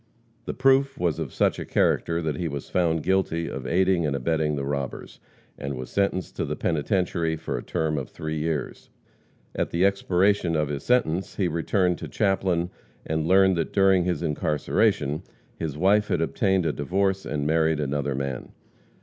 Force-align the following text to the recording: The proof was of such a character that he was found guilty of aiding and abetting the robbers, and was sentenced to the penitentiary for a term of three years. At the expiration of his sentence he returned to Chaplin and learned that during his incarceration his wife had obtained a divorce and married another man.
The 0.45 0.55
proof 0.55 0.97
was 0.97 1.19
of 1.19 1.31
such 1.31 1.59
a 1.59 1.63
character 1.63 2.23
that 2.23 2.35
he 2.37 2.47
was 2.47 2.71
found 2.71 3.03
guilty 3.03 3.47
of 3.47 3.67
aiding 3.67 4.03
and 4.03 4.15
abetting 4.15 4.55
the 4.55 4.65
robbers, 4.65 5.19
and 5.59 5.75
was 5.75 5.91
sentenced 5.91 6.35
to 6.37 6.45
the 6.45 6.55
penitentiary 6.55 7.35
for 7.35 7.55
a 7.55 7.61
term 7.63 7.99
of 7.99 8.09
three 8.09 8.39
years. 8.39 8.89
At 9.53 9.69
the 9.69 9.85
expiration 9.85 10.55
of 10.55 10.69
his 10.69 10.81
sentence 10.81 11.35
he 11.35 11.47
returned 11.47 11.99
to 11.99 12.07
Chaplin 12.07 12.71
and 13.05 13.27
learned 13.27 13.57
that 13.57 13.73
during 13.73 14.03
his 14.03 14.23
incarceration 14.23 15.21
his 15.59 15.77
wife 15.77 16.07
had 16.07 16.19
obtained 16.21 16.65
a 16.65 16.73
divorce 16.73 17.23
and 17.23 17.45
married 17.45 17.79
another 17.79 18.15
man. 18.15 18.53